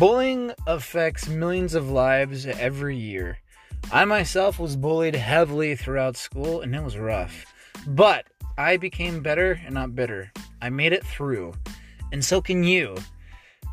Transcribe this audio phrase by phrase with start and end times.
[0.00, 3.36] Bullying affects millions of lives every year.
[3.92, 7.44] I myself was bullied heavily throughout school and it was rough.
[7.86, 8.24] But
[8.56, 10.32] I became better and not bitter.
[10.62, 11.52] I made it through.
[12.12, 12.96] And so can you.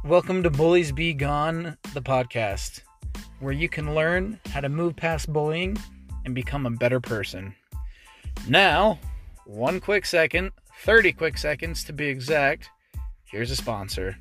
[0.04, 2.82] Welcome to Bullies Be Gone, the podcast,
[3.39, 5.78] where you can learn how to move past bullying
[6.25, 7.55] and become a better person.
[8.50, 9.00] Now,
[9.46, 10.52] one quick second,
[10.82, 12.69] 30 quick seconds to be exact,
[13.32, 14.18] here's a sponsor.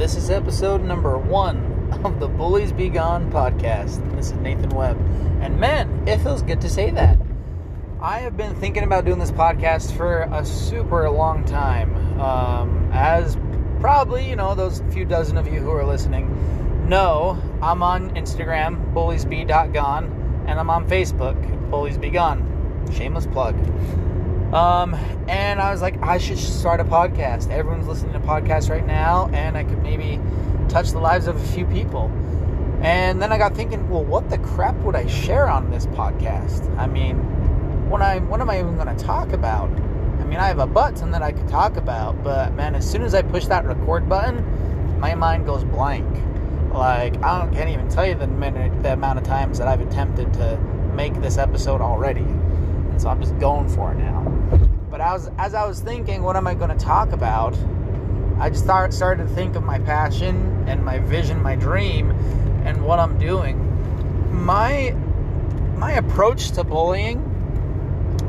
[0.00, 4.00] This is episode number one of the Bullies Be Gone podcast.
[4.16, 4.96] This is Nathan Webb.
[5.42, 7.18] And man, it feels good to say that.
[8.00, 12.18] I have been thinking about doing this podcast for a super long time.
[12.18, 13.36] Um, as
[13.78, 18.94] probably, you know, those few dozen of you who are listening know, I'm on Instagram,
[18.94, 22.86] bulliesbe.gone, and I'm on Facebook, Bullies Be Gone.
[22.90, 23.54] Shameless plug.
[24.52, 24.94] Um,
[25.28, 27.50] and I was like, I should start a podcast.
[27.50, 30.20] Everyone's listening to podcasts right now, and I could maybe
[30.68, 32.10] touch the lives of a few people.
[32.82, 36.74] And then I got thinking, well, what the crap would I share on this podcast?
[36.78, 37.18] I mean,
[37.88, 39.70] what I what am I even going to talk about?
[39.70, 43.02] I mean, I have a button that I could talk about, but man, as soon
[43.02, 46.08] as I push that record button, my mind goes blank.
[46.72, 50.32] Like I can't even tell you the minute, the amount of times that I've attempted
[50.34, 50.58] to
[50.94, 54.39] make this episode already, and so I'm just going for it now.
[55.00, 57.56] But as as I was thinking, what am I going to talk about?
[58.38, 62.10] I just start, started to think of my passion and my vision, my dream,
[62.66, 63.56] and what I'm doing.
[64.30, 64.94] My
[65.78, 67.18] my approach to bullying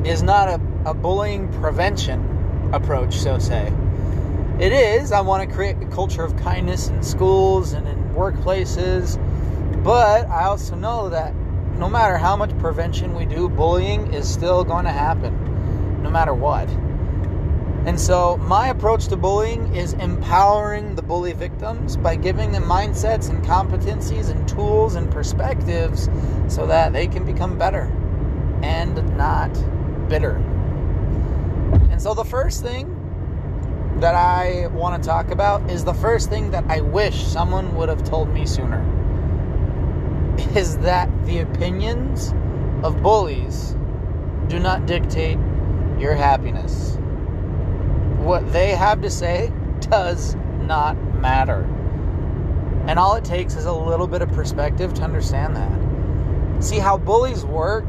[0.05, 3.73] is not a, a bullying prevention approach, so say.
[4.57, 9.17] It is, I want to create a culture of kindness in schools and in workplaces,
[9.83, 11.35] but I also know that
[11.77, 15.40] no matter how much prevention we do, bullying is still going to happen,
[16.01, 16.69] no matter what.
[17.85, 23.31] And so, my approach to bullying is empowering the bully victims by giving them mindsets
[23.31, 26.07] and competencies and tools and perspectives
[26.47, 27.91] so that they can become better
[28.61, 29.51] and not
[30.09, 30.35] bitter.
[31.89, 32.97] And so, the first thing
[33.99, 37.89] that I want to talk about is the first thing that I wish someone would
[37.89, 38.81] have told me sooner
[40.55, 42.33] is that the opinions
[42.83, 43.75] of bullies
[44.47, 45.37] do not dictate
[46.01, 46.97] your happiness.
[48.17, 49.51] What they have to say
[49.81, 51.63] does not matter.
[52.87, 56.63] And all it takes is a little bit of perspective to understand that.
[56.63, 57.85] See, how bullies work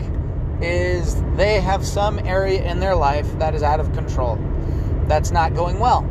[0.61, 4.39] is they have some area in their life that is out of control,
[5.06, 6.09] that's not going well.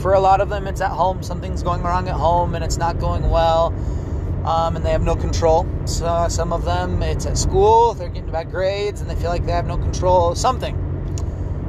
[0.00, 2.76] For a lot of them, it's at home, something's going wrong at home and it's
[2.76, 3.74] not going well.
[4.44, 5.66] Um, and they have no control.
[5.84, 9.44] So some of them, it's at school, they're getting bad grades, and they feel like
[9.44, 10.87] they have no control, something.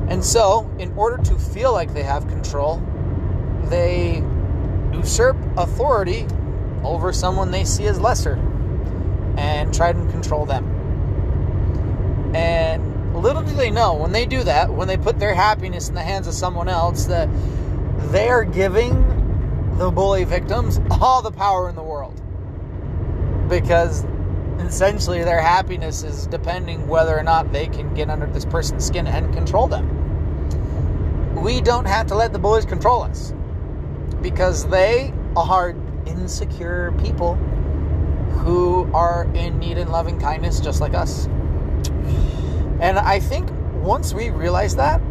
[0.10, 2.82] And so, in order to feel like they have control,
[3.66, 4.24] they
[4.92, 6.26] usurp authority
[6.84, 8.36] over someone they see as lesser
[9.38, 12.34] and try to control them.
[12.36, 15.96] And little do they know, when they do that, when they put their happiness in
[15.96, 17.30] the hands of someone else, that
[18.12, 22.22] they are giving the bully victims all the power in the world
[23.50, 24.06] because
[24.62, 29.08] essentially their happiness is depending whether or not they can get under this person's skin
[29.08, 31.36] and control them.
[31.36, 33.34] We don't have to let the bullies control us
[34.22, 35.76] because they are
[36.06, 41.28] insecure people who are in need and loving kindness just like us.
[42.82, 43.50] And I think
[43.82, 45.02] once we realize that,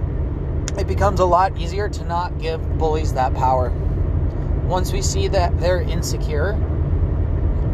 [0.79, 3.71] it becomes a lot easier to not give bullies that power.
[4.65, 6.53] Once we see that they're insecure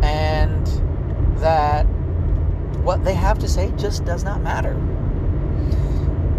[0.03, 0.67] and
[1.41, 1.85] that
[2.85, 4.75] what they have to say just does not matter.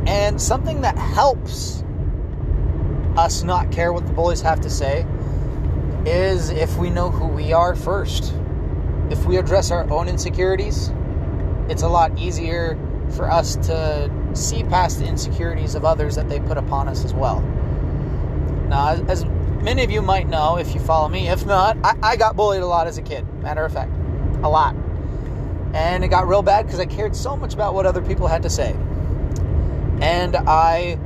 [0.07, 1.83] And something that helps
[3.17, 5.05] us not care what the bullies have to say
[6.05, 8.33] is if we know who we are first.
[9.09, 10.91] If we address our own insecurities,
[11.69, 12.77] it's a lot easier
[13.11, 17.13] for us to see past the insecurities of others that they put upon us as
[17.13, 17.41] well.
[18.67, 22.15] Now, as, many of you might know if you follow me, if not, I, I
[22.15, 23.25] got bullied a lot as a kid.
[23.41, 23.91] Matter of fact,
[24.43, 24.75] a lot.
[25.75, 28.43] And it got real bad because I cared so much about what other people had
[28.43, 28.71] to say.
[29.99, 30.97] And I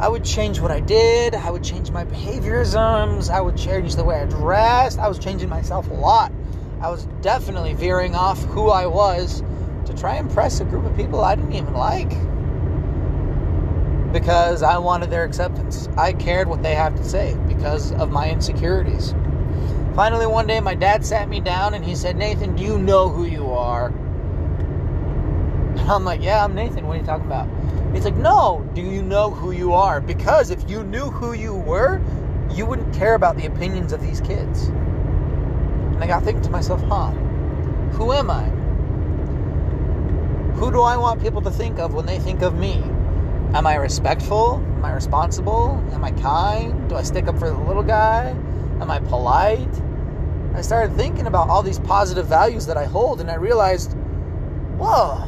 [0.00, 4.04] I would change what I did, I would change my behaviorisms, I would change the
[4.04, 6.32] way I dressed, I was changing myself a lot.
[6.80, 9.42] I was definitely veering off who I was
[9.86, 12.10] to try and impress a group of people I didn't even like.
[14.12, 15.88] Because I wanted their acceptance.
[15.96, 19.14] I cared what they have to say because of my insecurities.
[19.94, 23.08] Finally, one day, my dad sat me down and he said, Nathan, do you know
[23.08, 23.92] who you are?
[25.88, 26.86] I'm like, yeah, I'm Nathan.
[26.86, 27.48] What are you talking about?
[27.94, 30.00] He's like, no, do you know who you are?
[30.00, 32.00] Because if you knew who you were,
[32.50, 34.64] you wouldn't care about the opinions of these kids.
[34.64, 37.10] And I got thinking to myself, huh,
[37.92, 38.44] who am I?
[40.58, 42.82] Who do I want people to think of when they think of me?
[43.54, 44.56] Am I respectful?
[44.76, 45.82] Am I responsible?
[45.92, 46.88] Am I kind?
[46.88, 48.28] Do I stick up for the little guy?
[48.80, 49.68] Am I polite?
[50.54, 53.92] I started thinking about all these positive values that I hold, and I realized,
[54.76, 55.24] whoa,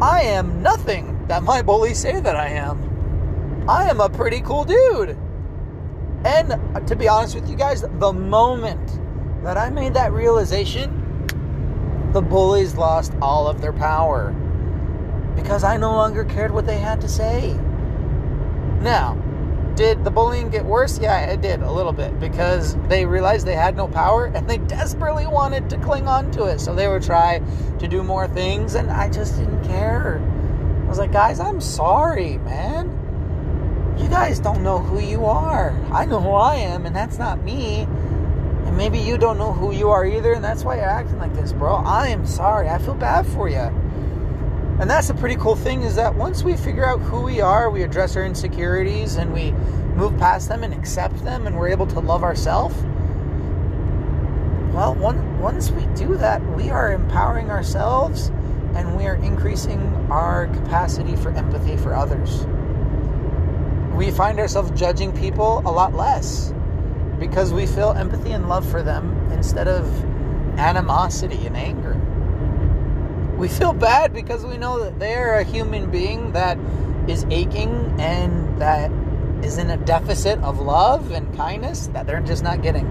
[0.00, 3.66] I am nothing that my bullies say that I am.
[3.68, 5.18] I am a pretty cool dude.
[6.24, 9.00] And uh, to be honest with you guys, the moment
[9.42, 11.26] that I made that realization,
[12.12, 14.32] the bullies lost all of their power
[15.34, 17.54] because I no longer cared what they had to say.
[18.80, 19.20] Now,
[19.78, 20.98] did the bullying get worse?
[20.98, 24.58] Yeah, it did a little bit because they realized they had no power and they
[24.58, 26.58] desperately wanted to cling on to it.
[26.58, 27.40] So they would try
[27.78, 30.20] to do more things, and I just didn't care.
[30.82, 33.94] I was like, guys, I'm sorry, man.
[33.96, 35.70] You guys don't know who you are.
[35.92, 37.82] I know who I am, and that's not me.
[37.82, 41.34] And maybe you don't know who you are either, and that's why you're acting like
[41.34, 41.76] this, bro.
[41.76, 42.68] I am sorry.
[42.68, 43.72] I feel bad for you.
[44.80, 47.68] And that's a pretty cool thing is that once we figure out who we are,
[47.68, 49.50] we address our insecurities and we
[49.96, 52.76] move past them and accept them and we're able to love ourselves.
[54.72, 58.28] Well, one, once we do that, we are empowering ourselves
[58.76, 59.80] and we are increasing
[60.12, 62.46] our capacity for empathy for others.
[63.96, 66.54] We find ourselves judging people a lot less
[67.18, 69.84] because we feel empathy and love for them instead of
[70.56, 71.97] animosity and anger
[73.38, 76.58] we feel bad because we know that they're a human being that
[77.06, 77.70] is aching
[78.00, 78.90] and that
[79.44, 82.84] is in a deficit of love and kindness that they're just not getting.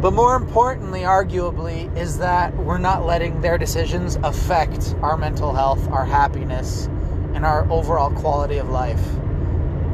[0.00, 5.88] But more importantly, arguably, is that we're not letting their decisions affect our mental health,
[5.90, 6.86] our happiness,
[7.34, 9.04] and our overall quality of life.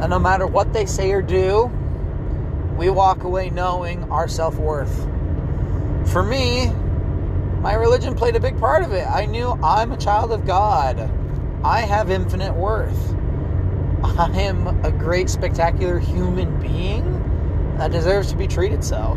[0.00, 1.70] And no matter what they say or do,
[2.76, 5.06] we walk away knowing our self worth.
[6.12, 6.72] For me,
[7.60, 9.04] my religion played a big part of it.
[9.06, 11.10] I knew I'm a child of God.
[11.64, 13.14] I have infinite worth.
[14.04, 19.14] I am a great, spectacular human being that deserves to be treated so.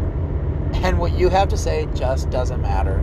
[0.74, 2.96] And what you have to say just doesn't matter.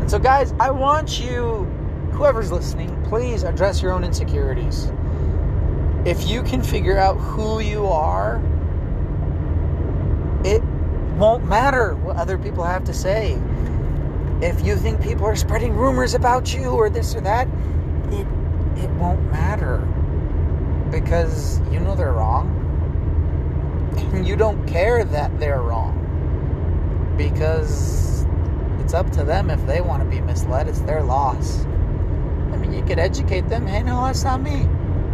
[0.00, 1.64] And so, guys, I want you,
[2.12, 4.92] whoever's listening, please address your own insecurities.
[6.04, 8.36] If you can figure out who you are,
[10.44, 10.62] it
[11.16, 13.40] won't matter what other people have to say
[14.42, 17.46] if you think people are spreading rumors about you or this or that,
[18.10, 18.26] it
[18.76, 19.78] it won't matter
[20.90, 22.58] because you know they're wrong.
[24.12, 25.98] And you don't care that they're wrong
[27.16, 28.26] because
[28.80, 30.68] it's up to them if they want to be misled.
[30.68, 31.64] It's their loss.
[31.64, 33.66] I mean, you could educate them.
[33.66, 34.60] Hey, no, that's not me.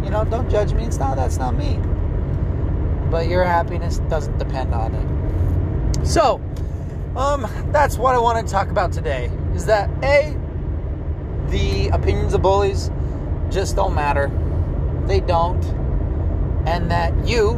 [0.03, 0.85] You know, don't judge me.
[0.85, 1.15] It's not.
[1.17, 1.79] That's not me.
[3.11, 6.05] But your happiness doesn't depend on it.
[6.05, 6.41] So,
[7.15, 9.31] um, that's what I want to talk about today.
[9.53, 10.37] Is that a
[11.49, 12.91] the opinions of bullies
[13.49, 14.31] just don't matter.
[15.05, 15.63] They don't,
[16.67, 17.53] and that you,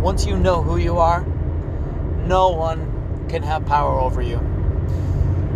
[0.00, 1.24] once you know who you are,
[2.26, 4.40] no one can have power over you.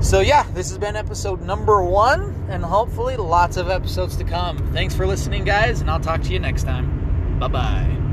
[0.00, 4.58] So, yeah, this has been episode number one, and hopefully lots of episodes to come.
[4.72, 7.38] Thanks for listening, guys, and I'll talk to you next time.
[7.38, 8.04] Bye bye.